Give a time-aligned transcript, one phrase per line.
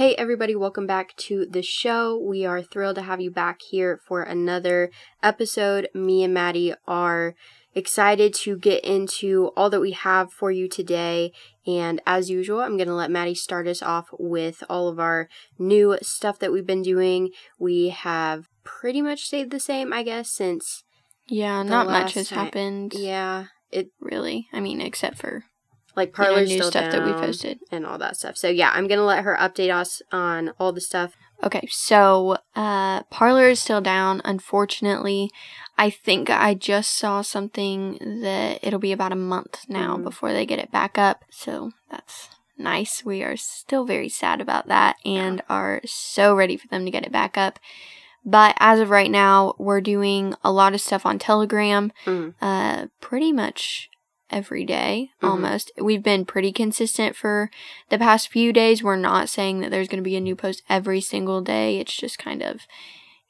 [0.00, 2.16] Hey, everybody, welcome back to the show.
[2.16, 4.90] We are thrilled to have you back here for another
[5.22, 5.90] episode.
[5.92, 7.34] Me and Maddie are
[7.74, 11.32] excited to get into all that we have for you today.
[11.66, 15.28] And as usual, I'm going to let Maddie start us off with all of our
[15.58, 17.32] new stuff that we've been doing.
[17.58, 20.82] We have pretty much stayed the same, I guess, since.
[21.28, 22.46] Yeah, not much has time.
[22.46, 22.94] happened.
[22.94, 24.48] Yeah, it really.
[24.50, 25.44] I mean, except for
[25.96, 28.36] like Parler new stuff that we posted and all that stuff.
[28.36, 31.16] So yeah, I'm gonna let her update us on all the stuff.
[31.42, 34.20] Okay, so uh, Parler is still down.
[34.24, 35.30] Unfortunately,
[35.78, 40.04] I think I just saw something that it'll be about a month now mm-hmm.
[40.04, 41.24] before they get it back up.
[41.30, 43.04] So that's nice.
[43.04, 45.44] We are still very sad about that and yeah.
[45.48, 47.58] are so ready for them to get it back up.
[48.24, 51.90] But as of right now, we're doing a lot of stuff on Telegram.
[52.04, 52.34] Mm.
[52.40, 53.89] Uh, pretty much
[54.30, 55.26] every day, mm-hmm.
[55.26, 55.72] almost.
[55.80, 57.50] We've been pretty consistent for
[57.88, 58.82] the past few days.
[58.82, 61.78] We're not saying that there's going to be a new post every single day.
[61.78, 62.60] It's just kind of,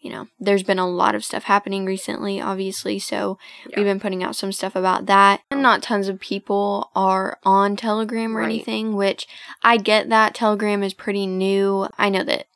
[0.00, 2.98] you know, there's been a lot of stuff happening recently, obviously.
[2.98, 3.76] So yeah.
[3.76, 5.42] we've been putting out some stuff about that.
[5.50, 8.46] And not tons of people are on Telegram or right.
[8.46, 9.26] anything, which
[9.62, 11.88] I get that Telegram is pretty new.
[11.98, 12.46] I know that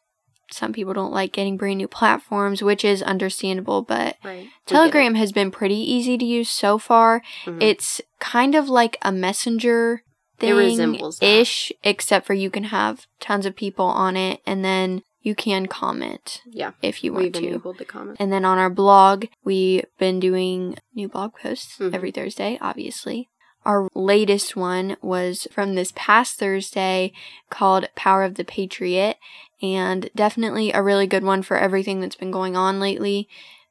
[0.54, 4.48] some people don't like getting brand new platforms, which is understandable, but right.
[4.66, 7.22] Telegram has been pretty easy to use so far.
[7.44, 7.60] Mm-hmm.
[7.60, 10.02] It's kind of like a messenger
[10.38, 15.34] thing ish, except for you can have tons of people on it and then you
[15.34, 16.42] can comment.
[16.46, 16.72] Yeah.
[16.82, 17.46] If you want We've to.
[17.48, 18.18] enabled the comment.
[18.20, 21.94] And then on our blog, we've been doing new blog posts mm-hmm.
[21.94, 23.28] every Thursday, obviously.
[23.64, 27.12] Our latest one was from this past Thursday
[27.48, 29.16] called Power of the Patriot,
[29.64, 33.28] and definitely a really good one for everything that's been going on lately.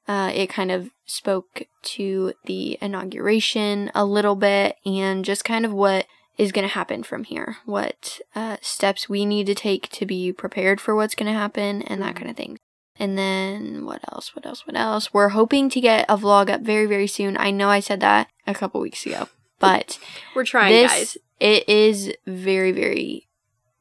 [0.08, 5.72] Uh, it kind of spoke to the inauguration a little bit and just kind of
[5.72, 10.06] what is going to happen from here, what uh, steps we need to take to
[10.06, 12.18] be prepared for what's going to happen, and that mm-hmm.
[12.18, 12.58] kind of thing.
[13.00, 14.36] And then what else?
[14.36, 14.68] What else?
[14.68, 15.14] What else?
[15.14, 17.38] We're hoping to get a vlog up very, very soon.
[17.38, 19.28] I know I said that a couple weeks ago,
[19.60, 20.00] but
[20.36, 21.18] we're trying, this, guys.
[21.40, 23.28] It is very, very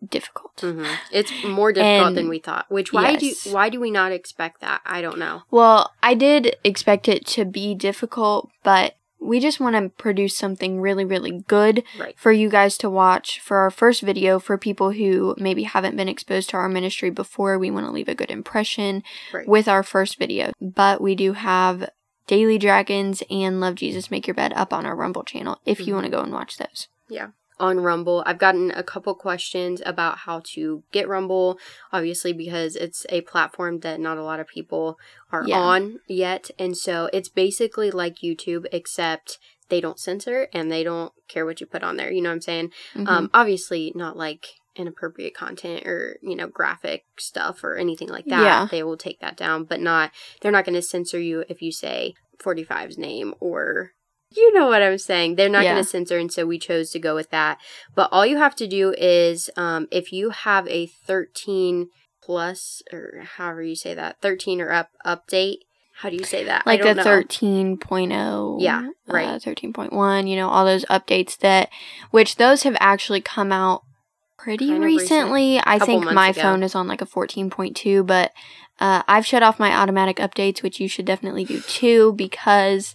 [0.09, 0.57] difficult.
[0.57, 0.87] Mm-hmm.
[1.11, 2.71] It's more difficult and, than we thought.
[2.71, 3.45] Which why yes.
[3.45, 4.81] do why do we not expect that?
[4.85, 5.43] I don't know.
[5.51, 10.81] Well, I did expect it to be difficult, but we just want to produce something
[10.81, 12.19] really, really good right.
[12.19, 16.09] for you guys to watch for our first video for people who maybe haven't been
[16.09, 17.59] exposed to our ministry before.
[17.59, 19.47] We want to leave a good impression right.
[19.47, 20.53] with our first video.
[20.61, 21.89] But we do have
[22.27, 25.89] Daily Dragons and Love Jesus Make Your Bed up on our Rumble channel if mm-hmm.
[25.89, 26.89] you want to go and watch those.
[27.09, 28.23] Yeah on Rumble.
[28.27, 31.59] I've gotten a couple questions about how to get Rumble,
[31.93, 34.99] obviously, because it's a platform that not a lot of people
[35.31, 35.59] are yeah.
[35.59, 36.51] on yet.
[36.59, 41.61] And so it's basically like YouTube, except they don't censor and they don't care what
[41.61, 42.13] you put on there.
[42.13, 42.69] You know what I'm saying?
[42.95, 43.09] Mm-hmm.
[43.09, 48.43] Um, obviously, not like inappropriate content or you know graphic stuff or anything like that
[48.43, 48.67] yeah.
[48.71, 50.11] they will take that down but not
[50.41, 53.91] they're not going to censor you if you say 45's name or
[54.37, 55.37] you know what I'm saying.
[55.37, 55.73] They're not yeah.
[55.73, 57.59] going to censor, and so we chose to go with that.
[57.95, 61.89] But all you have to do is, um, if you have a 13
[62.23, 65.59] plus, or however you say that, 13 or up update.
[65.97, 66.67] How do you say that?
[66.67, 68.57] Like the 13.0.
[68.61, 69.29] Yeah, uh, right.
[69.29, 71.69] Uh, 13.1, you know, all those updates that,
[72.11, 73.83] which those have actually come out
[74.39, 75.57] pretty kind recently.
[75.57, 75.69] Recent.
[75.69, 76.43] I think my ago.
[76.43, 78.33] phone is on like a 14.2, but
[78.81, 82.95] uh, I've shut off my automatic updates, which you should definitely do too, because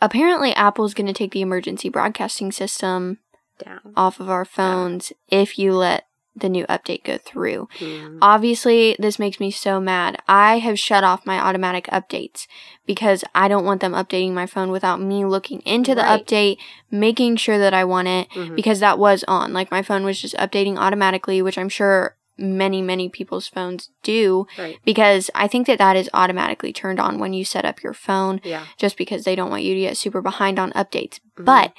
[0.00, 3.18] apparently Apple's going to take the emergency broadcasting system
[3.58, 6.04] down off of our phones if you let
[6.40, 7.68] the new update go through.
[7.78, 8.18] Mm.
[8.22, 10.22] Obviously, this makes me so mad.
[10.28, 12.46] I have shut off my automatic updates
[12.86, 16.24] because I don't want them updating my phone without me looking into the right.
[16.24, 16.58] update,
[16.90, 18.54] making sure that I want it mm-hmm.
[18.54, 19.52] because that was on.
[19.52, 24.46] Like my phone was just updating automatically, which I'm sure many many people's phones do
[24.56, 24.78] right.
[24.84, 28.40] because i think that that is automatically turned on when you set up your phone
[28.44, 28.66] yeah.
[28.76, 31.44] just because they don't want you to get super behind on updates mm-hmm.
[31.44, 31.72] but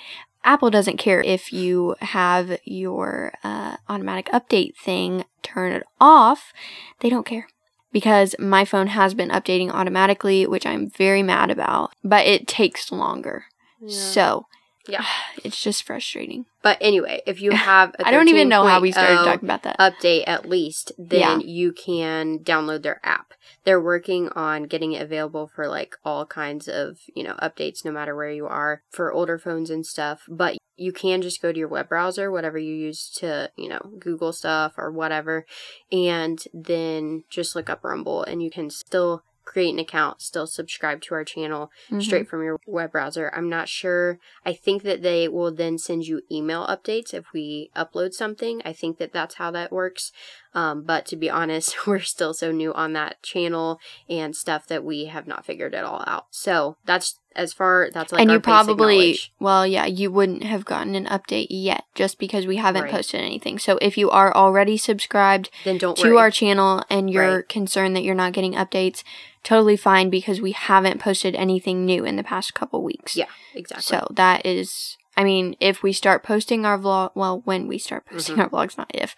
[0.43, 6.53] apple doesn't care if you have your uh, automatic update thing turned off
[6.99, 7.47] they don't care
[7.91, 12.91] because my phone has been updating automatically, which I'm very mad about, but it takes
[12.91, 13.45] longer.
[13.81, 13.99] Yeah.
[13.99, 14.45] So,
[14.89, 15.05] yeah,
[15.43, 16.45] it's just frustrating.
[16.61, 19.63] But anyway, if you have I don't even know how we started oh talking about
[19.63, 19.77] that.
[19.79, 21.47] Update at least, then yeah.
[21.47, 23.33] you can download their app.
[23.63, 27.91] They're working on getting it available for like all kinds of, you know, updates no
[27.91, 31.59] matter where you are for older phones and stuff, but you can just go to
[31.59, 35.45] your web browser, whatever you use to, you know, Google stuff or whatever,
[35.91, 41.01] and then just look up Rumble and you can still create an account, still subscribe
[41.01, 42.01] to our channel mm-hmm.
[42.01, 43.33] straight from your web browser.
[43.35, 44.19] I'm not sure.
[44.45, 48.61] I think that they will then send you email updates if we upload something.
[48.63, 50.11] I think that that's how that works.
[50.53, 53.79] Um, but to be honest, we're still so new on that channel
[54.09, 56.27] and stuff that we have not figured it all out.
[56.31, 60.95] So that's as far that's like and you probably well yeah you wouldn't have gotten
[60.95, 62.91] an update yet just because we haven't right.
[62.91, 66.17] posted anything so if you are already subscribed then don't to worry.
[66.17, 67.49] our channel and you're right.
[67.49, 69.03] concerned that you're not getting updates
[69.43, 73.83] totally fine because we haven't posted anything new in the past couple weeks yeah exactly
[73.83, 78.05] so that is I mean, if we start posting our vlog, well, when we start
[78.05, 78.55] posting mm-hmm.
[78.55, 79.17] our vlogs, not if,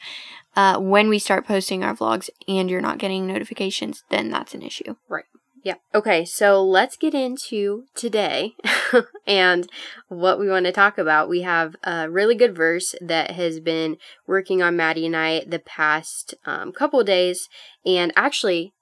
[0.56, 4.62] uh, when we start posting our vlogs and you're not getting notifications, then that's an
[4.62, 4.95] issue.
[5.07, 5.25] Right.
[5.63, 5.75] Yeah.
[5.94, 8.56] Okay, so let's get into today
[9.27, 9.69] and
[10.07, 11.30] what we want to talk about.
[11.30, 15.59] We have a really good verse that has been working on Maddie and I the
[15.59, 17.48] past um, couple days,
[17.86, 18.74] and actually,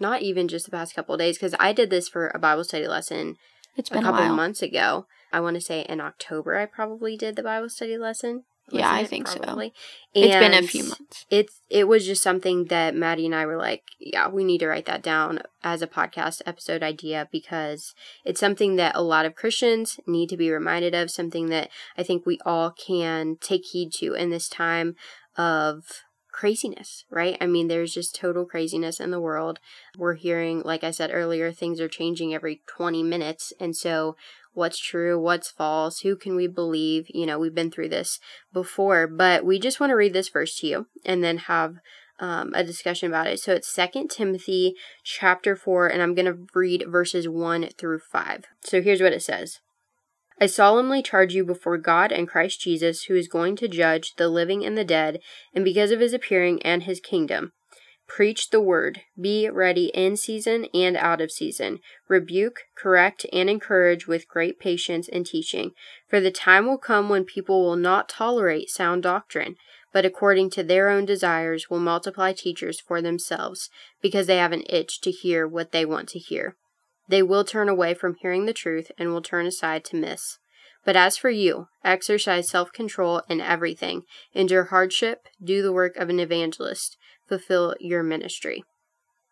[0.00, 2.88] not even just the past couple days, because I did this for a Bible study
[2.88, 3.36] lesson
[3.76, 5.06] it's been a couple a months ago.
[5.32, 8.44] I want to say in October, I probably did the Bible study lesson.
[8.70, 9.68] Yeah, I think probably?
[9.68, 10.20] so.
[10.20, 11.26] And it's been a few months.
[11.28, 14.68] It's it was just something that Maddie and I were like, yeah, we need to
[14.68, 17.94] write that down as a podcast episode idea because
[18.24, 21.68] it's something that a lot of Christians need to be reminded of, something that
[21.98, 24.96] I think we all can take heed to in this time
[25.36, 25.84] of
[26.34, 27.36] craziness, right?
[27.40, 29.60] I mean, there's just total craziness in the world.
[29.96, 33.52] We're hearing, like I said earlier, things are changing every 20 minutes.
[33.60, 34.16] And so
[34.54, 37.06] what's true, what's false, who can we believe.
[37.08, 38.18] You know, we've been through this
[38.52, 41.76] before, but we just want to read this verse to you and then have
[42.20, 43.40] um, a discussion about it.
[43.40, 48.44] So it's Second Timothy chapter 4, and I'm going to read verses 1 through 5.
[48.62, 49.60] So here's what it says.
[50.40, 54.28] I solemnly charge you before God and Christ Jesus, who is going to judge the
[54.28, 55.20] living and the dead,
[55.54, 57.52] and because of his appearing and his kingdom.
[58.06, 59.00] Preach the word.
[59.18, 61.80] Be ready in season and out of season.
[62.06, 65.72] Rebuke, correct, and encourage with great patience and teaching.
[66.08, 69.56] For the time will come when people will not tolerate sound doctrine,
[69.92, 73.70] but according to their own desires will multiply teachers for themselves,
[74.02, 76.56] because they have an itch to hear what they want to hear.
[77.08, 80.38] They will turn away from hearing the truth and will turn aside to miss.
[80.84, 84.02] But as for you, exercise self control in everything,
[84.34, 88.64] endure hardship, do the work of an evangelist fulfill your ministry.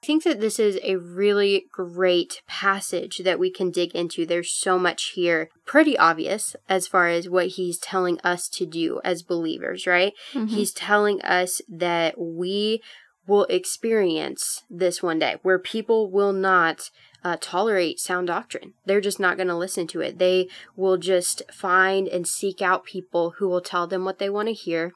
[0.02, 4.26] I think that this is a really great passage that we can dig into.
[4.26, 9.00] There's so much here, pretty obvious as far as what he's telling us to do
[9.04, 10.12] as believers, right?
[10.32, 10.46] Mm-hmm.
[10.46, 12.82] He's telling us that we
[13.28, 16.90] will experience this one day where people will not
[17.22, 18.74] uh, tolerate sound doctrine.
[18.84, 20.18] They're just not going to listen to it.
[20.18, 24.48] They will just find and seek out people who will tell them what they want
[24.48, 24.94] to hear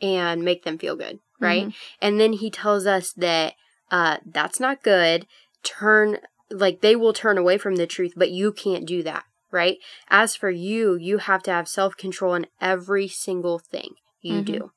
[0.00, 1.62] and make them feel good right?
[1.62, 2.04] Mm-hmm.
[2.06, 3.54] And then he tells us that
[3.90, 5.26] uh, that's not good.
[5.62, 6.18] Turn,
[6.50, 9.78] like, they will turn away from the truth, but you can't do that, right?
[10.08, 14.52] As for you, you have to have self control in every single thing you mm-hmm.
[14.52, 14.70] do.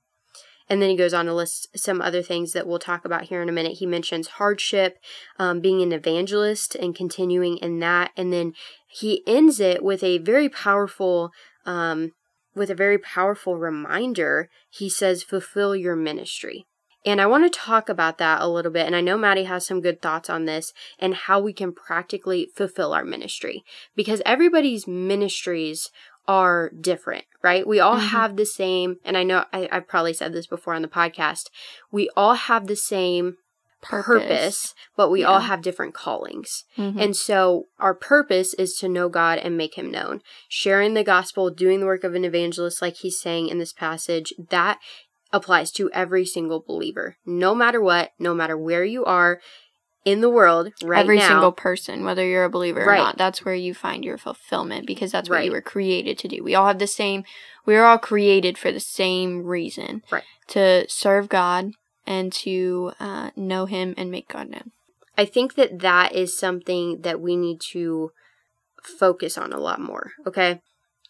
[0.69, 3.41] And then he goes on to list some other things that we'll talk about here
[3.41, 3.77] in a minute.
[3.77, 4.97] He mentions hardship,
[5.39, 8.11] um, being an evangelist, and continuing in that.
[8.17, 8.53] And then
[8.87, 11.31] he ends it with a very powerful
[11.65, 12.11] um,
[12.57, 14.49] with a very powerful reminder.
[14.69, 16.65] He says, fulfill your ministry.
[17.05, 18.85] And I want to talk about that a little bit.
[18.85, 22.49] And I know Maddie has some good thoughts on this and how we can practically
[22.53, 23.63] fulfill our ministry
[23.95, 25.89] because everybody's ministries
[26.27, 27.65] are different, right?
[27.65, 28.07] We all mm-hmm.
[28.07, 31.45] have the same, and I know I, I've probably said this before on the podcast,
[31.91, 33.37] we all have the same
[33.81, 35.27] purpose, purpose but we yeah.
[35.27, 36.63] all have different callings.
[36.77, 36.99] Mm-hmm.
[36.99, 40.21] And so our purpose is to know God and make him known.
[40.49, 44.33] Sharing the gospel, doing the work of an evangelist, like he's saying in this passage,
[44.49, 44.79] that
[45.31, 47.17] applies to every single believer.
[47.25, 49.39] No matter what, no matter where you are
[50.07, 52.97] in the world right every now, single person whether you're a believer right.
[52.97, 55.45] or not that's where you find your fulfillment because that's what right.
[55.45, 57.25] you were created to do we all have the same
[57.65, 61.71] we are all created for the same reason right to serve god
[62.07, 64.71] and to uh, know Him and make God known.
[65.17, 68.11] I think that that is something that we need to
[68.81, 70.61] focus on a lot more, okay?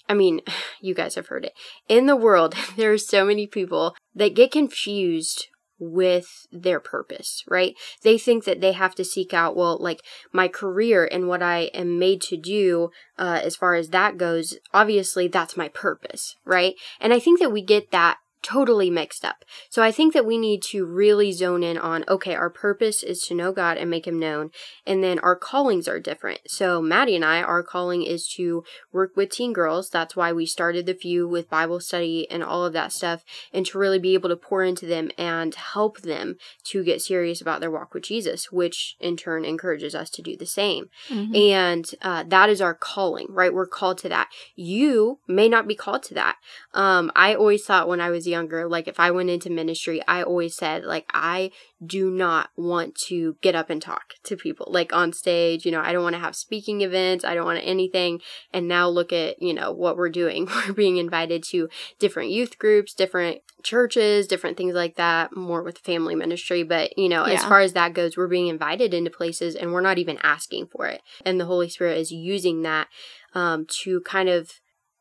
[0.09, 0.41] I mean,
[0.81, 1.53] you guys have heard it.
[1.87, 5.47] In the world, there are so many people that get confused
[5.79, 7.75] with their purpose, right?
[8.01, 10.01] They think that they have to seek out, well, like
[10.33, 12.89] my career and what I am made to do,
[13.19, 16.73] uh, as far as that goes, obviously that's my purpose, right?
[16.99, 19.43] And I think that we get that totally mixed up.
[19.69, 23.21] So I think that we need to really zone in on okay, our purpose is
[23.23, 24.51] to know God and make him known,
[24.85, 26.39] and then our callings are different.
[26.47, 28.63] So Maddie and I, our calling is to
[28.93, 29.89] work with teen girls.
[29.89, 33.65] That's why we started the few with Bible study and all of that stuff, and
[33.65, 37.59] to really be able to pour into them and help them to get serious about
[37.59, 40.85] their walk with Jesus, which in turn encourages us to do the same.
[41.09, 41.35] Mm-hmm.
[41.35, 43.53] And uh, that is our calling, right?
[43.53, 44.29] We're called to that.
[44.55, 46.37] You may not be called to that.
[46.73, 50.23] Um, I always thought when I was younger, like if I went into ministry, I
[50.23, 51.51] always said, like, I
[51.85, 55.65] do not want to get up and talk to people, like on stage.
[55.65, 57.25] You know, I don't want to have speaking events.
[57.25, 58.21] I don't want anything.
[58.53, 60.47] And now look at, you know, what we're doing.
[60.67, 65.79] We're being invited to different youth groups, different churches, different things like that, more with
[65.79, 66.63] family ministry.
[66.63, 67.33] But, you know, yeah.
[67.33, 70.67] as far as that goes, we're being invited into places and we're not even asking
[70.67, 71.01] for it.
[71.25, 72.87] And the Holy Spirit is using that
[73.33, 74.51] um, to kind of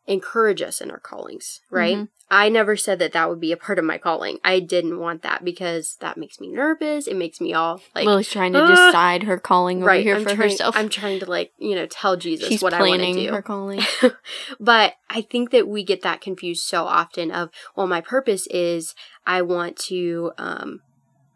[0.06, 1.96] encourage us in our callings, right?
[1.96, 2.04] Mm-hmm.
[2.28, 4.38] I never said that that would be a part of my calling.
[4.42, 7.06] I didn't want that because that makes me nervous.
[7.06, 10.16] It makes me all like Lily's trying to uh, decide her calling right, over here
[10.16, 10.76] I'm for trying, herself.
[10.76, 13.32] I'm trying to like you know tell Jesus She's what I want to do.
[13.32, 13.80] Her calling,
[14.60, 17.30] but I think that we get that confused so often.
[17.30, 18.94] Of well, my purpose is
[19.24, 20.80] I want to um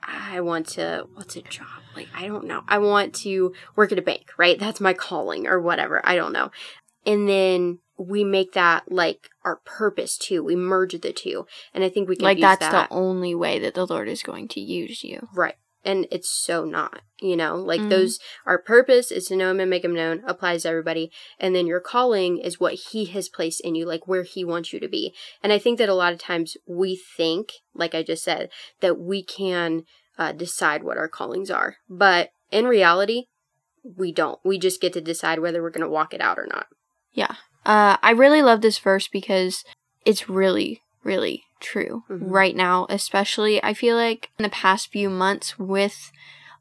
[0.03, 2.63] I want to what's a job like I don't know.
[2.67, 4.59] I want to work at a bank, right?
[4.59, 6.01] That's my calling or whatever.
[6.05, 6.51] I don't know.
[7.07, 10.43] And then we make that like our purpose too.
[10.43, 12.89] We merge the two, and I think we can like that's that.
[12.89, 15.57] the only way that the Lord is going to use you, right?
[15.85, 17.91] And it's so not, you know, like mm-hmm.
[17.91, 18.19] those.
[18.47, 20.23] Our purpose is to know Him and make Him known.
[20.27, 24.09] Applies to everybody, and then your calling is what He has placed in you, like
[24.09, 25.15] where He wants you to be.
[25.43, 28.49] And I think that a lot of times we think, like I just said,
[28.81, 29.85] that we can
[30.19, 33.25] uh, decide what our callings are, but in reality,
[33.83, 34.39] we don't.
[34.45, 36.67] We just get to decide whether we're going to walk it out or not.
[37.13, 37.37] Yeah.
[37.65, 39.65] Uh, I really love this verse because
[40.05, 42.29] it's really, really true mm-hmm.
[42.29, 46.11] right now, especially I feel like in the past few months with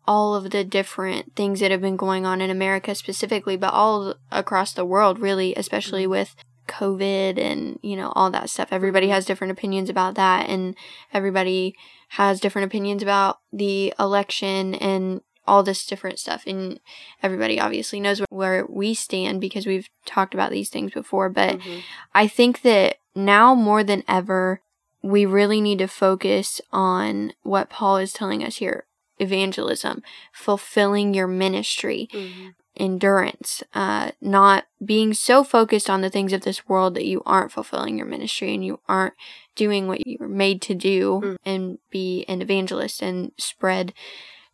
[0.05, 4.15] all of the different things that have been going on in America specifically, but all
[4.31, 6.11] across the world, really, especially mm-hmm.
[6.11, 6.35] with
[6.67, 8.69] COVID and, you know, all that stuff.
[8.71, 9.13] Everybody mm-hmm.
[9.13, 10.75] has different opinions about that, and
[11.13, 11.75] everybody
[12.09, 16.43] has different opinions about the election and all this different stuff.
[16.45, 16.79] And
[17.23, 21.27] everybody obviously knows where we stand because we've talked about these things before.
[21.27, 21.79] But mm-hmm.
[22.13, 24.61] I think that now more than ever,
[25.01, 28.85] we really need to focus on what Paul is telling us here
[29.17, 30.01] evangelism,
[30.31, 32.07] fulfilling your ministry.
[32.13, 32.49] Mm-hmm.
[32.77, 37.51] Endurance, uh, not being so focused on the things of this world that you aren't
[37.51, 39.15] fulfilling your ministry and you aren't
[39.55, 41.35] doing what you were made to do mm.
[41.43, 43.91] and be an evangelist and spread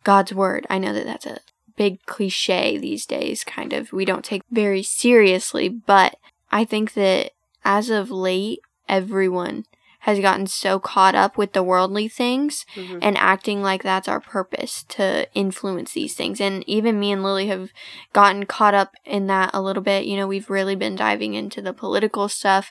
[0.06, 0.68] God's word.
[0.70, 1.40] I know that that's a
[1.76, 3.92] big cliche these days, kind of.
[3.92, 6.16] We don't take very seriously, but
[6.52, 7.32] I think that
[7.64, 9.64] as of late, everyone
[10.00, 13.00] has gotten so caught up with the worldly things mm-hmm.
[13.02, 16.40] and acting like that's our purpose to influence these things.
[16.40, 17.70] And even me and Lily have
[18.12, 20.04] gotten caught up in that a little bit.
[20.04, 22.70] You know, we've really been diving into the political stuff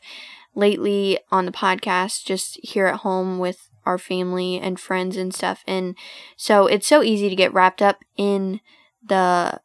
[0.56, 5.64] lately on the podcast, just here at home with our family and friends and stuff.
[5.68, 5.96] And
[6.36, 8.60] so it's so easy to get wrapped up in
[9.04, 9.60] the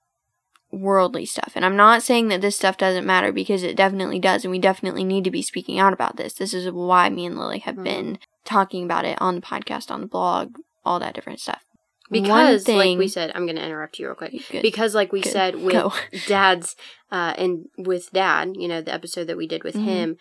[0.72, 1.52] worldly stuff.
[1.54, 4.44] And I'm not saying that this stuff doesn't matter because it definitely does.
[4.44, 6.34] And we definitely need to be speaking out about this.
[6.34, 7.84] This is why me and Lily have mm-hmm.
[7.84, 11.64] been talking about it on the podcast, on the blog, all that different stuff.
[12.10, 14.32] Because, thing, like we said, I'm going to interrupt you real quick.
[14.50, 15.92] Good, because, like we good, said, with
[16.26, 16.74] dad's,
[17.12, 19.84] uh, and with dad, you know, the episode that we did with mm-hmm.
[19.84, 20.16] him,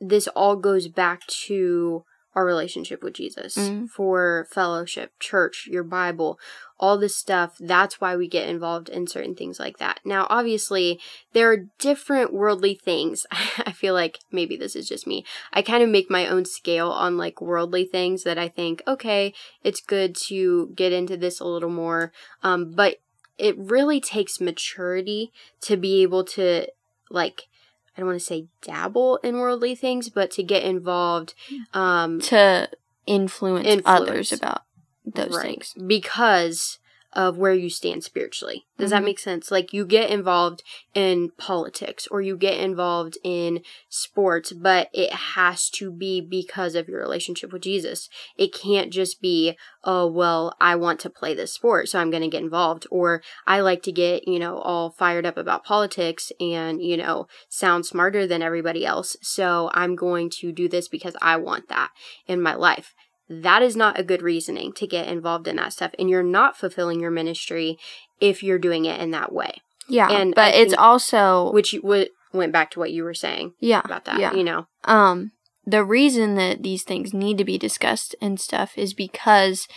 [0.00, 2.04] this all goes back to
[2.34, 3.88] our relationship with Jesus, mm.
[3.88, 6.38] for fellowship, church, your Bible,
[6.78, 7.56] all this stuff.
[7.58, 10.00] That's why we get involved in certain things like that.
[10.04, 11.00] Now, obviously,
[11.32, 13.26] there are different worldly things.
[13.32, 15.24] I feel like maybe this is just me.
[15.52, 19.32] I kind of make my own scale on like worldly things that I think, okay,
[19.64, 22.12] it's good to get into this a little more.
[22.42, 22.98] Um, but
[23.38, 25.32] it really takes maturity
[25.62, 26.66] to be able to
[27.10, 27.48] like
[27.98, 31.34] I don't want to say dabble in worldly things, but to get involved,
[31.74, 32.70] um, to
[33.06, 33.82] influence, influence.
[34.08, 34.62] others about
[35.04, 35.42] those right.
[35.42, 36.78] things because
[37.18, 38.64] of where you stand spiritually.
[38.78, 39.00] Does mm-hmm.
[39.00, 39.50] that make sense?
[39.50, 40.62] Like you get involved
[40.94, 46.86] in politics or you get involved in sports, but it has to be because of
[46.86, 48.08] your relationship with Jesus.
[48.36, 52.22] It can't just be, oh, well, I want to play this sport, so I'm going
[52.22, 52.86] to get involved.
[52.88, 57.26] Or I like to get, you know, all fired up about politics and, you know,
[57.48, 59.16] sound smarter than everybody else.
[59.22, 61.90] So I'm going to do this because I want that
[62.28, 62.94] in my life
[63.28, 65.92] that is not a good reasoning to get involved in that stuff.
[65.98, 67.78] And you're not fulfilling your ministry
[68.20, 69.62] if you're doing it in that way.
[69.88, 70.10] Yeah.
[70.10, 73.54] And but it's also which w- went back to what you were saying.
[73.60, 73.82] Yeah.
[73.84, 74.20] About that.
[74.20, 74.32] Yeah.
[74.32, 74.66] You know.
[74.84, 75.32] Um
[75.66, 79.68] the reason that these things need to be discussed and stuff is because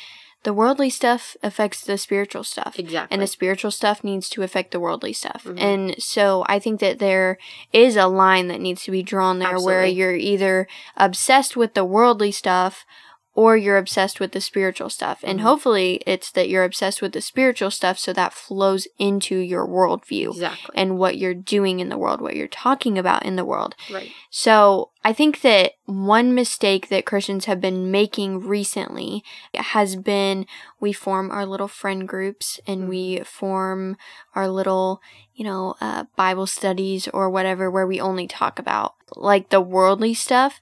[0.43, 2.79] the worldly stuff affects the spiritual stuff.
[2.79, 3.13] Exactly.
[3.13, 5.43] And the spiritual stuff needs to affect the worldly stuff.
[5.43, 5.59] Mm-hmm.
[5.59, 7.37] And so I think that there
[7.71, 9.73] is a line that needs to be drawn there Absolutely.
[9.73, 10.67] where you're either
[10.97, 12.85] obsessed with the worldly stuff
[13.33, 15.21] or you're obsessed with the spiritual stuff.
[15.23, 15.47] And mm-hmm.
[15.47, 20.31] hopefully it's that you're obsessed with the spiritual stuff so that flows into your worldview
[20.31, 20.75] exactly.
[20.75, 23.75] and what you're doing in the world, what you're talking about in the world.
[23.91, 24.11] Right.
[24.29, 29.23] So I think that one mistake that Christians have been making recently
[29.55, 30.45] has been
[30.81, 33.23] we form our little friend groups and we mm-hmm.
[33.23, 33.95] form
[34.35, 35.01] our little,
[35.33, 40.13] you know, uh, Bible studies or whatever where we only talk about like the worldly
[40.13, 40.59] stuff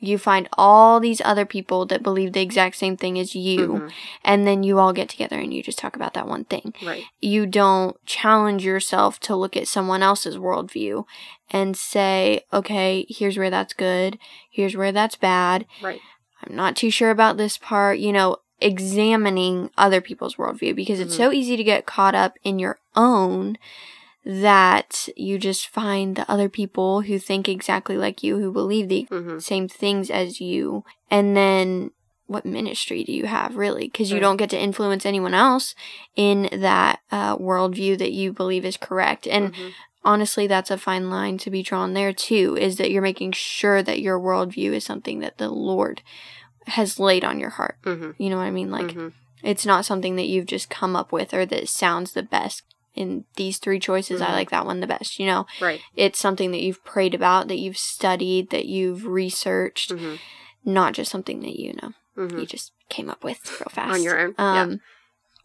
[0.00, 3.88] you find all these other people that believe the exact same thing as you mm-hmm.
[4.24, 7.04] and then you all get together and you just talk about that one thing right
[7.20, 11.04] you don't challenge yourself to look at someone else's worldview
[11.50, 14.18] and say okay here's where that's good
[14.50, 16.00] here's where that's bad right
[16.42, 21.08] i'm not too sure about this part you know examining other people's worldview because mm-hmm.
[21.08, 23.56] it's so easy to get caught up in your own
[24.24, 29.06] that you just find the other people who think exactly like you, who believe the
[29.10, 29.38] mm-hmm.
[29.38, 31.90] same things as you, and then
[32.26, 33.86] what ministry do you have really?
[33.86, 35.74] Because you don't get to influence anyone else
[36.14, 39.26] in that uh, worldview that you believe is correct.
[39.26, 39.68] And mm-hmm.
[40.04, 43.82] honestly, that's a fine line to be drawn there too, is that you're making sure
[43.82, 46.02] that your worldview is something that the Lord
[46.66, 47.78] has laid on your heart.
[47.84, 48.22] Mm-hmm.
[48.22, 48.70] You know what I mean?
[48.70, 49.08] Like, mm-hmm.
[49.42, 52.62] it's not something that you've just come up with or that sounds the best
[52.94, 54.30] in these three choices, mm-hmm.
[54.30, 55.18] I like that one the best.
[55.18, 55.80] You know, right?
[55.96, 60.16] It's something that you've prayed about, that you've studied, that you've researched, mm-hmm.
[60.64, 62.38] not just something that you know mm-hmm.
[62.38, 64.34] you just came up with real fast on your own.
[64.38, 64.76] Um, yeah.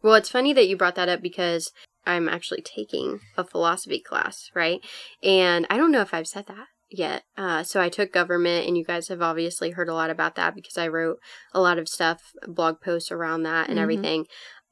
[0.01, 1.71] Well, it's funny that you brought that up because
[2.05, 4.81] I'm actually taking a philosophy class, right?
[5.21, 7.23] And I don't know if I've said that yet.
[7.37, 10.55] Uh, so I took government, and you guys have obviously heard a lot about that
[10.55, 11.19] because I wrote
[11.53, 13.83] a lot of stuff, blog posts around that, and mm-hmm.
[13.83, 14.25] everything.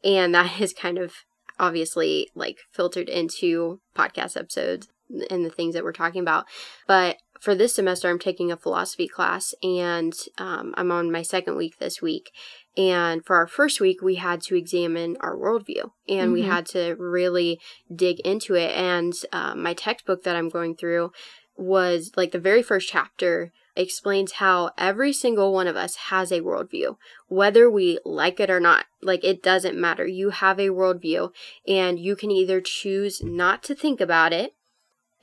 [0.04, 1.14] And that is kind of
[1.60, 4.88] obviously like filtered into podcast episodes
[5.30, 6.46] and the things that we're talking about.
[6.88, 11.58] But for this semester, I'm taking a philosophy class and um, I'm on my second
[11.58, 12.32] week this week.
[12.78, 16.34] And for our first week, we had to examine our worldview and mm-hmm.
[16.34, 17.60] we had to really
[17.94, 18.72] dig into it.
[18.72, 21.12] And uh, my textbook that I'm going through
[21.58, 26.42] was like the very first chapter explains how every single one of us has a
[26.42, 28.86] worldview, whether we like it or not.
[29.02, 30.06] Like, it doesn't matter.
[30.06, 31.32] You have a worldview,
[31.68, 34.54] and you can either choose not to think about it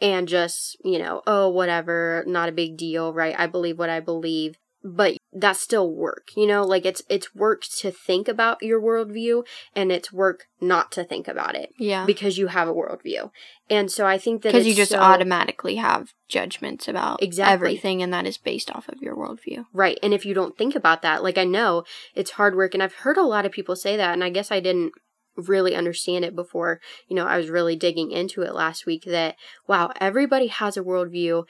[0.01, 3.35] and just, you know, oh, whatever, not a big deal, right?
[3.39, 6.65] I believe what I believe but that's still work you know?
[6.65, 11.29] Like it's it's work to think about your worldview and it's work not to think
[11.29, 12.05] about it yeah.
[12.05, 13.31] because you have a worldview.
[13.71, 17.53] And so i think that because you just so, automatically have judgments about exactly.
[17.53, 19.67] everything and that is based off of your worldview.
[19.73, 22.83] Right and if you don't think about that like i know it's hard work and
[22.83, 24.93] i've heard a lot of people say that and i guess i didn't
[25.37, 29.37] really understand it before you know i was really digging into it last week that
[29.69, 31.45] wow everybody has a worldview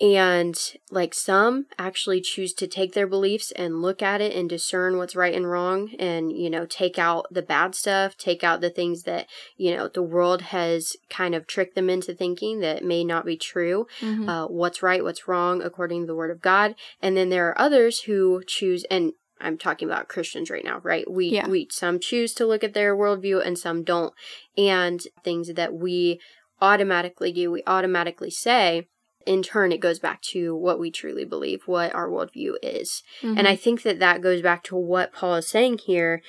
[0.00, 0.58] and
[0.90, 5.14] like some actually choose to take their beliefs and look at it and discern what's
[5.14, 9.02] right and wrong and, you know, take out the bad stuff, take out the things
[9.02, 13.26] that, you know, the world has kind of tricked them into thinking that may not
[13.26, 13.86] be true.
[14.00, 14.28] Mm-hmm.
[14.28, 16.74] Uh, what's right, what's wrong according to the word of God.
[17.02, 21.10] And then there are others who choose, and I'm talking about Christians right now, right?
[21.10, 21.48] We yeah.
[21.48, 24.14] we some choose to look at their worldview and some don't.
[24.56, 26.20] And things that we
[26.60, 28.86] automatically do, we automatically say,
[29.30, 33.04] in turn, it goes back to what we truly believe, what our worldview is.
[33.22, 33.38] Mm-hmm.
[33.38, 36.20] And I think that that goes back to what Paul is saying here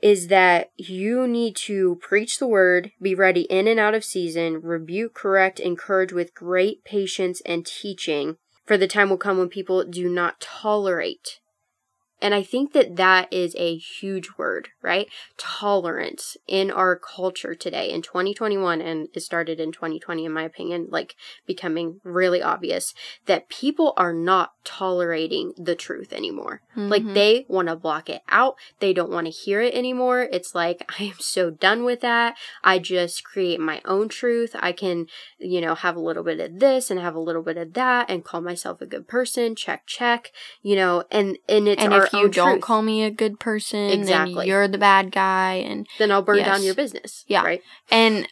[0.00, 4.60] is that you need to preach the word, be ready in and out of season,
[4.62, 8.36] rebuke, correct, encourage with great patience and teaching.
[8.64, 11.40] For the time will come when people do not tolerate
[12.20, 15.08] and I think that that is a huge word, right?
[15.36, 20.86] Tolerance in our culture today in 2021, and it started in 2020, in my opinion,
[20.88, 21.14] like
[21.46, 22.94] becoming really obvious
[23.26, 26.62] that people are not tolerating the truth anymore.
[26.70, 26.88] Mm-hmm.
[26.88, 28.56] Like they want to block it out.
[28.80, 30.26] They don't want to hear it anymore.
[30.32, 32.36] It's like, I am so done with that.
[32.64, 34.56] I just create my own truth.
[34.58, 35.06] I can,
[35.38, 38.08] you know, have a little bit of this and have a little bit of that
[38.08, 39.54] and call myself a good person.
[39.54, 42.62] Check, check, you know, and, and it's and our if you don't truth.
[42.62, 44.48] call me a good person, exactly.
[44.48, 46.46] you're the bad guy, and then I'll burn yes.
[46.46, 47.24] down your business.
[47.28, 47.62] Yeah, right.
[47.90, 48.28] And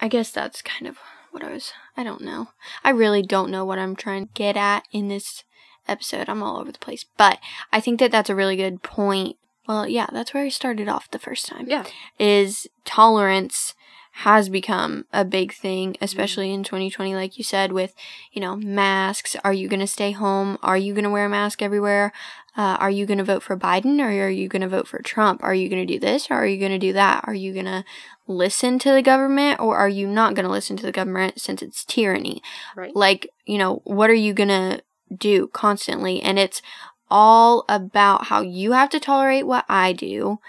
[0.00, 0.96] I guess that's kind of
[1.30, 1.72] what I was.
[1.96, 2.48] I don't know.
[2.84, 5.44] I really don't know what I'm trying to get at in this
[5.86, 6.28] episode.
[6.28, 7.04] I'm all over the place.
[7.16, 7.38] But
[7.72, 9.36] I think that that's a really good point.
[9.66, 11.66] Well, yeah, that's where I started off the first time.
[11.68, 11.84] Yeah.
[12.18, 13.74] Is tolerance
[14.22, 17.94] has become a big thing, especially in 2020, like you said, with,
[18.32, 19.36] you know, masks.
[19.44, 20.58] Are you going to stay home?
[20.60, 22.12] Are you going to wear a mask everywhere?
[22.56, 25.00] Uh, are you going to vote for Biden or are you going to vote for
[25.02, 25.44] Trump?
[25.44, 27.22] Are you going to do this or are you going to do that?
[27.28, 27.84] Are you going to
[28.26, 31.62] listen to the government or are you not going to listen to the government since
[31.62, 32.42] it's tyranny?
[32.74, 32.96] Right.
[32.96, 34.82] Like, you know, what are you going to
[35.16, 36.20] do constantly?
[36.22, 36.60] And it's
[37.08, 40.40] all about how you have to tolerate what I do,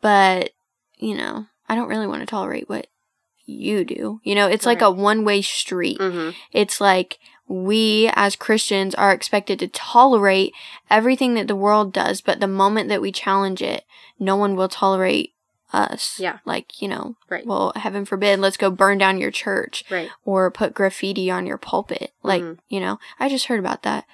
[0.00, 0.50] but,
[0.96, 2.86] you know, I don't really want to tolerate what
[3.44, 4.20] you do.
[4.22, 4.72] You know, it's right.
[4.72, 5.98] like a one way street.
[5.98, 6.30] Mm-hmm.
[6.52, 10.52] It's like we as Christians are expected to tolerate
[10.90, 13.84] everything that the world does, but the moment that we challenge it,
[14.18, 15.34] no one will tolerate
[15.72, 16.18] us.
[16.18, 16.38] Yeah.
[16.44, 17.46] Like, you know, right.
[17.46, 19.84] well, heaven forbid, let's go burn down your church.
[19.90, 20.10] Right.
[20.24, 22.12] Or put graffiti on your pulpit.
[22.22, 22.60] Like, mm-hmm.
[22.68, 24.04] you know, I just heard about that.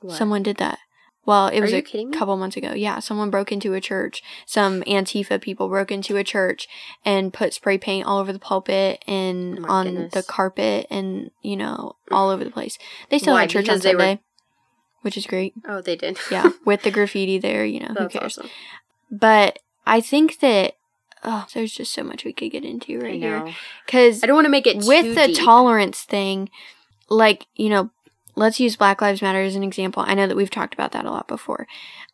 [0.00, 0.16] What?
[0.16, 0.78] Someone did that.
[1.26, 2.72] Well, it was a couple months ago.
[2.72, 4.22] Yeah, someone broke into a church.
[4.46, 6.68] Some Antifa people broke into a church
[7.04, 10.14] and put spray paint all over the pulpit and oh on goodness.
[10.14, 12.16] the carpet and, you know, mm.
[12.16, 12.78] all over the place.
[13.10, 13.42] They still Why?
[13.42, 14.20] had church because on Sunday, were...
[15.02, 15.54] which is great.
[15.66, 16.16] Oh, they did.
[16.30, 18.38] yeah, with the graffiti there, you know, who cares?
[18.38, 18.50] Awesome.
[19.10, 20.76] But I think that
[21.24, 23.52] oh, there's just so much we could get into right here.
[23.84, 25.38] Because I don't want to make it with the deep.
[25.38, 26.50] tolerance thing.
[27.08, 27.90] Like you know,
[28.36, 30.04] let's use Black Lives Matter as an example.
[30.06, 31.66] I know that we've talked about that a lot before.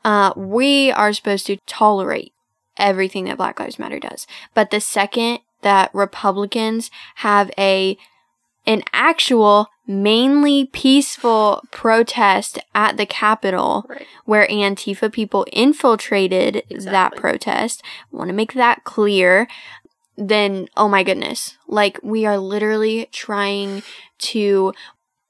[0.05, 2.33] Uh, we are supposed to tolerate
[2.77, 4.27] everything that Black Lives Matter does.
[4.55, 7.99] But the second that Republicans have a
[8.65, 14.07] an actual mainly peaceful protest at the Capitol right.
[14.25, 16.93] where Antifa people infiltrated exactly.
[16.93, 17.83] that protest.
[18.13, 19.49] I want to make that clear.
[20.17, 21.57] Then, oh my goodness.
[21.67, 23.83] Like, we are literally trying
[24.19, 24.73] to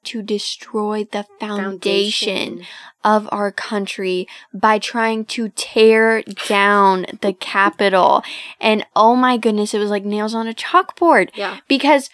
[0.04, 2.66] to destroy the foundation, foundation,
[3.04, 8.22] of our country by trying to tear down the Capitol.
[8.60, 11.30] And oh my goodness, it was like nails on a chalkboard.
[11.34, 11.58] Yeah.
[11.68, 12.10] Because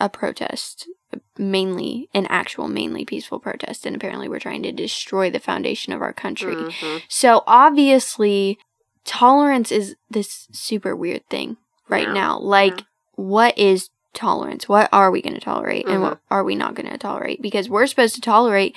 [0.00, 0.88] a protest,
[1.38, 6.02] mainly an actual, mainly peaceful protest, and apparently we're trying to destroy the foundation of
[6.02, 6.54] our country.
[6.54, 6.98] Mm-hmm.
[7.08, 8.58] So obviously,
[9.04, 11.56] tolerance is this super weird thing
[11.88, 12.14] right yeah.
[12.14, 12.38] now.
[12.38, 12.86] Like, yeah.
[13.16, 14.68] what is tolerance.
[14.68, 16.34] What are we going to tolerate and what mm-hmm.
[16.34, 17.42] are we not going to tolerate?
[17.42, 18.74] Because we're supposed to tolerate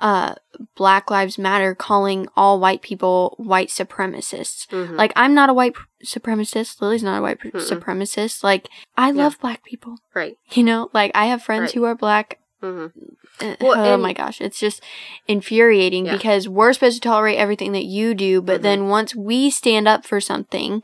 [0.00, 0.34] uh
[0.74, 4.66] Black Lives Matter calling all white people white supremacists.
[4.68, 4.96] Mm-hmm.
[4.96, 6.80] Like I'm not a white supremacist.
[6.80, 8.42] Lily's not a white supremacist.
[8.42, 9.22] Like I yeah.
[9.22, 9.96] love black people.
[10.14, 10.36] Right.
[10.52, 11.72] You know, like I have friends right.
[11.74, 12.40] who are black.
[12.62, 12.98] Mm-hmm.
[13.40, 14.82] Uh, well, oh my gosh, it's just
[15.26, 16.16] infuriating yeah.
[16.16, 18.62] because we're supposed to tolerate everything that you do, but mm-hmm.
[18.62, 20.82] then once we stand up for something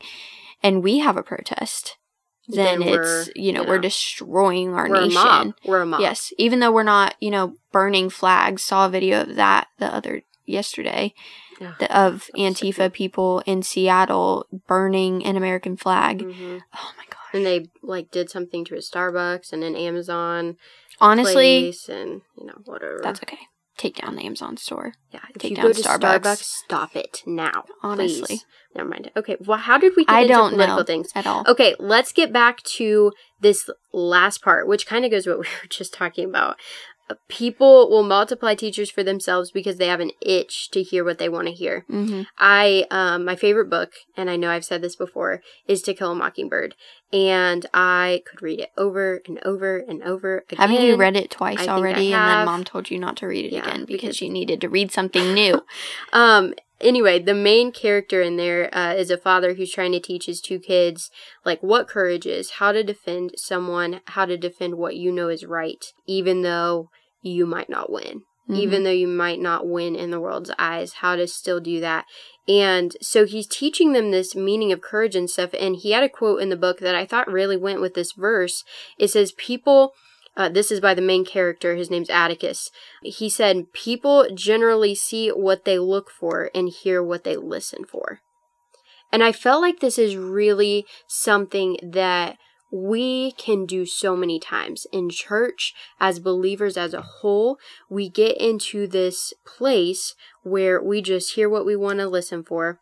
[0.61, 1.97] and we have a protest,
[2.55, 5.17] then, then it's you know, you know, we're destroying our we're nation.
[5.17, 5.53] A mob.
[5.65, 6.01] We're a mob.
[6.01, 8.63] Yes, even though we're not you know burning flags.
[8.63, 11.13] Saw a video of that the other yesterday
[11.59, 16.19] yeah, the, of Antifa so people in Seattle burning an American flag.
[16.19, 16.57] Mm-hmm.
[16.73, 17.33] Oh my gosh!
[17.33, 20.57] And they like did something to a Starbucks and an Amazon.
[20.99, 22.99] Honestly, and you know whatever.
[23.01, 23.39] That's okay
[23.77, 24.93] take down the Amazon store.
[25.11, 26.21] Yeah, if take you down go to Starbucks.
[26.21, 26.43] Starbucks.
[26.43, 27.65] stop it now.
[27.81, 28.45] Honestly, please.
[28.75, 29.11] never mind.
[29.15, 31.43] Okay, well, how did we get I into don't political know things at all?
[31.47, 35.67] Okay, let's get back to this last part, which kind of goes what we were
[35.69, 36.57] just talking about
[37.27, 41.29] people will multiply teachers for themselves because they have an itch to hear what they
[41.29, 41.85] want to hear.
[41.89, 42.23] Mm-hmm.
[42.37, 46.11] I, um, my favorite book, and I know I've said this before, is To Kill
[46.11, 46.75] a Mockingbird,
[47.13, 50.69] and I could read it over and over and over again.
[50.69, 53.45] Haven't you read it twice I already, and then mom told you not to read
[53.45, 55.61] it yeah, again because, because you needed to read something new?
[56.13, 60.25] um, anyway, the main character in there uh, is a father who's trying to teach
[60.25, 61.09] his two kids
[61.45, 65.45] like what courage is, how to defend someone, how to defend what you know is
[65.45, 66.89] right, even though
[67.21, 68.23] you might not win.
[68.49, 68.55] Mm-hmm.
[68.55, 72.05] Even though you might not win in the world's eyes, how to still do that.
[72.47, 75.51] And so he's teaching them this meaning of courage and stuff.
[75.59, 78.13] And he had a quote in the book that I thought really went with this
[78.13, 78.63] verse.
[78.97, 79.93] It says, People,
[80.35, 82.71] uh, this is by the main character, his name's Atticus.
[83.03, 88.21] He said, People generally see what they look for and hear what they listen for.
[89.11, 92.37] And I felt like this is really something that
[92.71, 94.87] we can do so many times.
[94.91, 97.57] In church as believers as a whole
[97.89, 102.79] we get into this place where we just hear what we want to listen for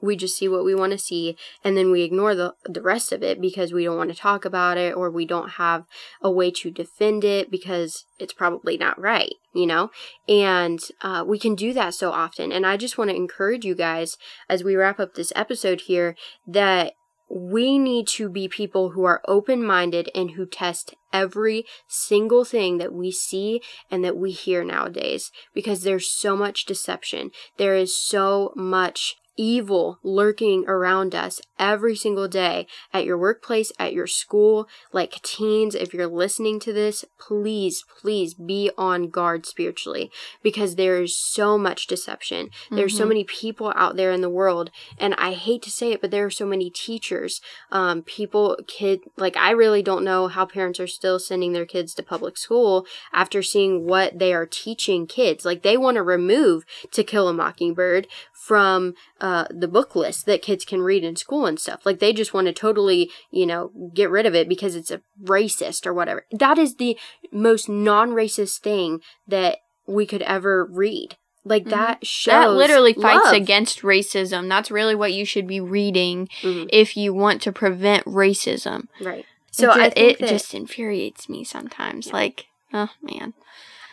[0.00, 3.10] we just see what we want to see and then we ignore the the rest
[3.10, 5.84] of it because we don't want to talk about it or we don't have
[6.22, 9.90] a way to defend it because it's probably not right you know?
[10.28, 12.52] And uh, we can do that so often.
[12.52, 14.16] And i just want to encourage you guys
[14.48, 16.14] as we wrap up this episode here
[16.46, 16.92] that
[17.30, 22.78] we need to be people who are open minded and who test every single thing
[22.78, 27.30] that we see and that we hear nowadays because there's so much deception.
[27.56, 33.92] There is so much evil lurking around us every single day at your workplace, at
[33.92, 34.66] your school.
[34.92, 40.10] Like teens, if you're listening to this, please, please be on guard spiritually
[40.42, 42.46] because there is so much deception.
[42.46, 42.76] Mm-hmm.
[42.76, 43.08] There's so mm-hmm.
[43.08, 44.70] many people out there in the world.
[44.98, 47.40] And I hate to say it, but there are so many teachers,
[47.70, 51.94] um, people, kid, like I really don't know how parents are still sending their kids
[51.94, 55.44] to public school after seeing what they are teaching kids.
[55.44, 58.06] Like they want to remove To Kill a Mockingbird
[58.40, 61.84] from uh, the book list that kids can read in school and stuff.
[61.84, 65.02] Like they just want to totally, you know, get rid of it because it's a
[65.22, 66.24] racist or whatever.
[66.32, 66.98] That is the
[67.30, 71.16] most non-racist thing that we could ever read.
[71.44, 71.70] Like mm-hmm.
[71.70, 73.34] that shows that literally fights love.
[73.34, 74.48] against racism.
[74.48, 76.68] That's really what you should be reading mm-hmm.
[76.72, 78.88] if you want to prevent racism.
[79.02, 79.26] Right.
[79.50, 82.06] So it, it that, just infuriates me sometimes.
[82.06, 82.12] Yeah.
[82.14, 83.34] Like, oh man.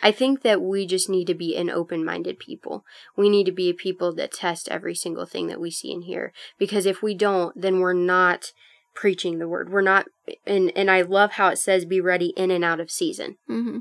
[0.02, 2.84] I think that we just need to be an open minded people.
[3.16, 6.04] We need to be a people that test every single thing that we see and
[6.04, 6.32] hear.
[6.58, 8.52] Because if we don't, then we're not
[8.94, 9.70] preaching the word.
[9.70, 10.06] We're not,
[10.46, 13.36] and, and I love how it says be ready in and out of season.
[13.48, 13.78] Mm-hmm.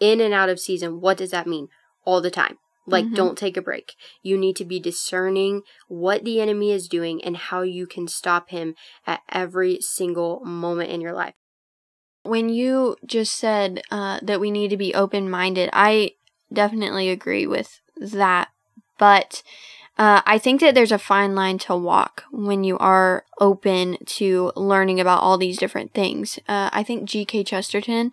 [0.00, 1.00] In and out of season.
[1.00, 1.68] What does that mean?
[2.04, 2.58] All the time.
[2.86, 3.14] Like, mm-hmm.
[3.14, 3.94] don't take a break.
[4.22, 8.50] You need to be discerning what the enemy is doing and how you can stop
[8.50, 8.74] him
[9.06, 11.34] at every single moment in your life.
[12.22, 16.12] When you just said uh, that we need to be open minded, I
[16.52, 18.48] definitely agree with that.
[18.98, 19.42] But
[20.00, 24.50] uh, I think that there's a fine line to walk when you are open to
[24.56, 26.38] learning about all these different things.
[26.48, 27.44] Uh, I think G.K.
[27.44, 28.10] Chesterton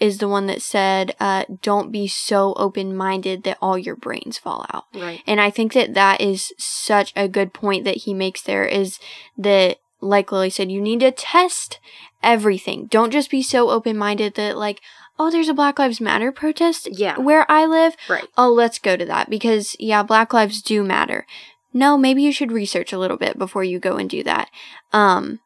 [0.00, 4.66] is the one that said, uh, "Don't be so open-minded that all your brains fall
[4.74, 5.22] out." Right.
[5.28, 8.64] And I think that that is such a good point that he makes there.
[8.64, 8.98] Is
[9.36, 11.80] that like Lily said, you need to test
[12.22, 12.86] everything.
[12.86, 14.80] Don't just be so open minded that, like,
[15.18, 17.18] oh, there's a Black Lives Matter protest yeah.
[17.18, 17.96] where I live.
[18.08, 18.28] Right.
[18.36, 21.26] Oh, let's go to that because, yeah, Black lives do matter.
[21.72, 24.50] No, maybe you should research a little bit before you go and do that.
[24.92, 25.40] Um,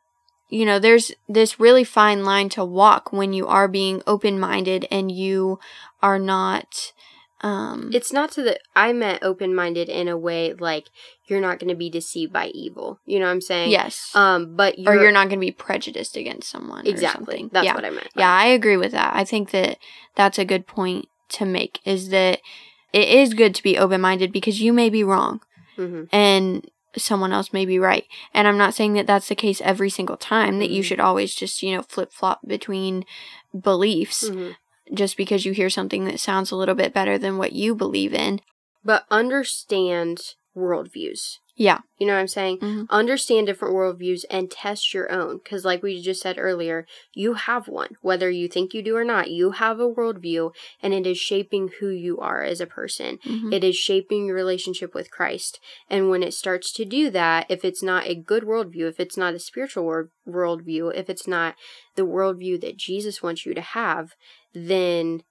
[0.48, 4.86] you know, there's this really fine line to walk when you are being open minded
[4.90, 5.58] and you
[6.02, 6.92] are not
[7.42, 8.60] um, it's not to the.
[8.76, 10.88] I meant open minded in a way like
[11.26, 13.00] you're not going to be deceived by evil.
[13.04, 13.70] You know what I'm saying?
[13.70, 14.12] Yes.
[14.14, 16.86] Um, but you're, or you're not going to be prejudiced against someone.
[16.86, 17.48] Exactly.
[17.50, 17.74] That's yeah.
[17.74, 18.08] what I meant.
[18.14, 19.14] Yeah, I agree with that.
[19.14, 19.78] I think that
[20.14, 21.80] that's a good point to make.
[21.84, 22.40] Is that
[22.92, 25.40] it is good to be open minded because you may be wrong,
[25.76, 26.04] mm-hmm.
[26.12, 28.04] and someone else may be right.
[28.32, 30.60] And I'm not saying that that's the case every single time.
[30.60, 30.86] That you mm-hmm.
[30.86, 33.04] should always just you know flip flop between
[33.52, 34.28] beliefs.
[34.28, 34.52] Mm-hmm
[34.92, 38.14] just because you hear something that sounds a little bit better than what you believe
[38.14, 38.40] in.
[38.84, 41.38] But understand worldviews.
[41.54, 41.80] Yeah.
[41.98, 42.58] You know what I'm saying?
[42.58, 42.84] Mm-hmm.
[42.88, 45.38] Understand different worldviews and test your own.
[45.38, 47.90] Because, like we just said earlier, you have one.
[48.00, 50.52] Whether you think you do or not, you have a worldview
[50.82, 53.18] and it is shaping who you are as a person.
[53.26, 53.52] Mm-hmm.
[53.52, 55.60] It is shaping your relationship with Christ.
[55.90, 59.18] And when it starts to do that, if it's not a good worldview, if it's
[59.18, 61.54] not a spiritual world, worldview, if it's not
[61.96, 64.14] the worldview that Jesus wants you to have,
[64.54, 65.22] then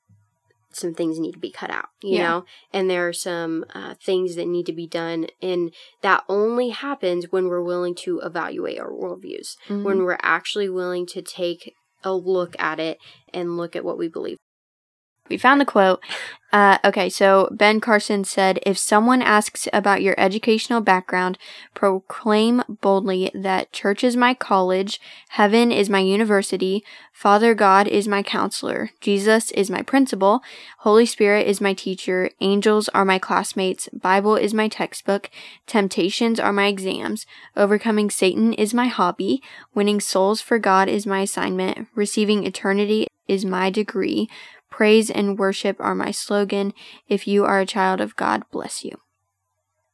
[0.73, 2.27] some things need to be cut out, you yeah.
[2.27, 5.27] know, and there are some uh, things that need to be done.
[5.41, 9.83] And that only happens when we're willing to evaluate our worldviews, mm-hmm.
[9.83, 12.97] when we're actually willing to take a look at it
[13.33, 14.37] and look at what we believe.
[15.31, 16.03] We found the quote.
[16.51, 21.37] Uh, okay, so Ben Carson said If someone asks about your educational background,
[21.73, 28.21] proclaim boldly that church is my college, heaven is my university, Father God is my
[28.21, 30.41] counselor, Jesus is my principal,
[30.79, 35.29] Holy Spirit is my teacher, angels are my classmates, Bible is my textbook,
[35.67, 39.41] temptations are my exams, overcoming Satan is my hobby,
[39.73, 44.27] winning souls for God is my assignment, receiving eternity is my degree.
[44.71, 46.73] Praise and worship are my slogan.
[47.07, 48.99] If you are a child of God, bless you.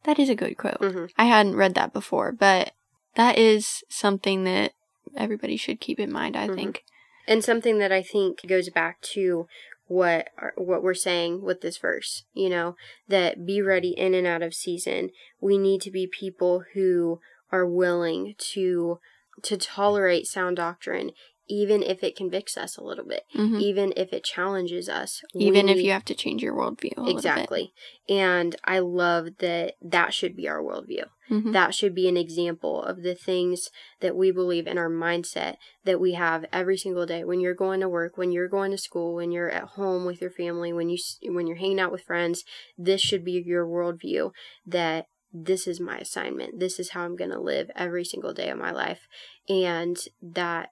[0.04, 0.80] That is a good quote.
[0.80, 1.06] Mm-hmm.
[1.18, 2.72] I hadn't read that before, but
[3.16, 4.72] that is something that
[5.18, 6.56] everybody should keep in mind, I mm-hmm.
[6.56, 6.84] think.
[7.28, 9.48] And something that I think goes back to
[9.88, 12.76] what what we're saying with this verse, you know,
[13.08, 15.10] that be ready in and out of season.
[15.42, 17.20] We need to be people who
[17.52, 19.00] are willing to
[19.42, 21.12] to tolerate sound doctrine
[21.50, 23.58] even if it convicts us a little bit, mm-hmm.
[23.58, 27.10] even if it challenges us, even if you have to change your worldview.
[27.10, 27.74] exactly.
[28.10, 31.06] And I love that that should be our worldview.
[31.30, 31.52] Mm-hmm.
[31.52, 36.00] That should be an example of the things that we believe in our mindset that
[36.00, 37.24] we have every single day.
[37.24, 40.22] When you're going to work, when you're going to school, when you're at home with
[40.22, 42.44] your family, when you when you're hanging out with friends,
[42.78, 44.32] this should be your worldview
[44.66, 46.60] that this is my assignment.
[46.60, 49.08] This is how I'm going to live every single day of my life.
[49.50, 50.70] And that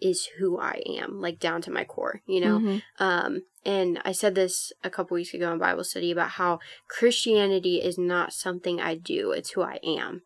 [0.00, 2.58] is who I am, like down to my core, you know?
[2.58, 3.02] Mm-hmm.
[3.02, 7.82] Um, and I said this a couple weeks ago in Bible study about how Christianity
[7.82, 10.22] is not something I do, it's who I am.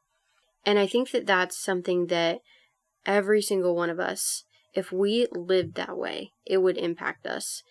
[0.65, 2.41] And I think that that's something that
[3.07, 7.63] every single one of us, if we lived that way, it would impact us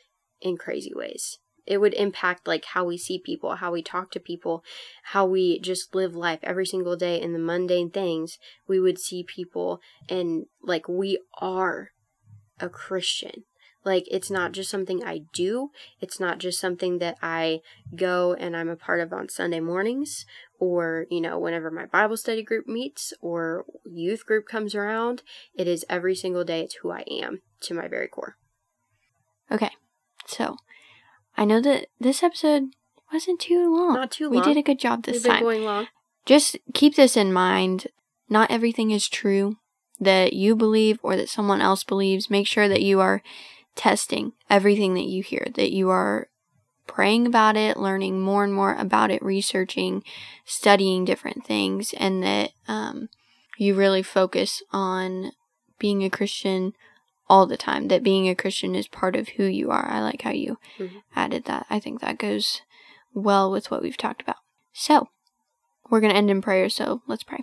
[0.42, 1.40] in crazy ways.
[1.66, 4.64] It would impact like how we see people, how we talk to people,
[5.04, 8.38] how we just live life every single day in the mundane things.
[8.68, 11.90] We would see people and like we are
[12.60, 13.44] a Christian.
[13.84, 15.72] Like, it's not just something I do.
[16.00, 17.62] It's not just something that I
[17.96, 20.26] go and I'm a part of on Sunday mornings
[20.60, 25.24] or, you know, whenever my Bible study group meets or youth group comes around.
[25.56, 26.62] It is every single day.
[26.62, 28.36] It's who I am to my very core.
[29.52, 29.72] Okay.
[30.28, 30.58] So,
[31.38, 32.72] I know that this episode
[33.12, 33.96] wasn't too long.
[33.96, 34.36] Not too long.
[34.36, 35.40] We did a good job this We've time.
[35.40, 35.88] Been going long.
[36.26, 37.88] Just keep this in mind.
[38.30, 39.58] Not everything is true
[40.00, 42.30] that you believe or that someone else believes.
[42.30, 43.22] Make sure that you are
[43.76, 46.28] testing everything that you hear, that you are
[46.88, 50.04] praying about it, learning more and more about it, researching,
[50.46, 53.10] studying different things, and that um,
[53.58, 55.32] you really focus on
[55.80, 56.74] being a Christian
[57.32, 59.88] all the time, that being a Christian is part of who you are.
[59.88, 60.98] I like how you mm-hmm.
[61.16, 61.66] added that.
[61.70, 62.62] I think that goes
[63.14, 64.36] well with what we've talked about.
[64.74, 65.08] So,
[65.90, 67.40] we're going to end in prayer, so let's pray.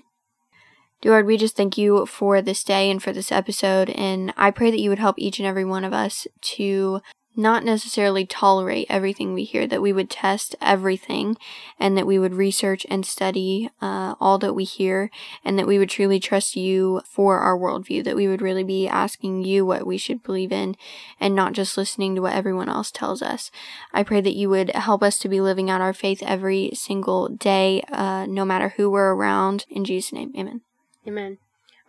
[1.01, 3.88] Dear Lord, we just thank you for this day and for this episode.
[3.90, 7.01] And I pray that you would help each and every one of us to
[7.38, 11.37] not necessarily tolerate everything we hear, that we would test everything
[11.79, 15.09] and that we would research and study uh, all that we hear
[15.44, 18.88] and that we would truly trust you for our worldview, that we would really be
[18.88, 20.77] asking you what we should believe in
[21.20, 23.53] and not just listening to what everyone else tells us.
[23.92, 27.29] I pray that you would help us to be living out our faith every single
[27.29, 29.64] day, uh, no matter who we're around.
[29.70, 30.62] In Jesus' name, amen.
[31.07, 31.38] Amen.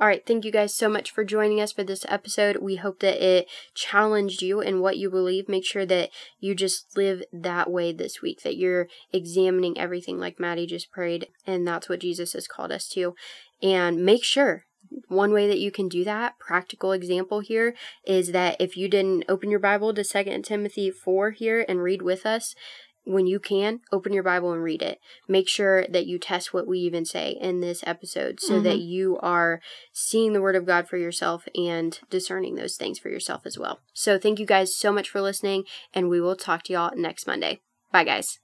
[0.01, 2.57] All right, thank you guys so much for joining us for this episode.
[2.57, 5.49] We hope that it challenged you in what you believe.
[5.49, 6.09] Make sure that
[6.39, 11.27] you just live that way this week, that you're examining everything like Maddie just prayed,
[11.45, 13.13] and that's what Jesus has called us to.
[13.61, 14.63] And make sure
[15.09, 19.25] one way that you can do that practical example here is that if you didn't
[19.27, 22.55] open your bible to Second timothy 4 here and read with us
[23.09, 24.99] when you can, open your Bible and read it.
[25.27, 28.63] Make sure that you test what we even say in this episode so mm-hmm.
[28.63, 33.09] that you are seeing the Word of God for yourself and discerning those things for
[33.09, 33.79] yourself as well.
[33.93, 37.25] So, thank you guys so much for listening, and we will talk to y'all next
[37.25, 37.61] Monday.
[37.91, 38.37] Bye, guys.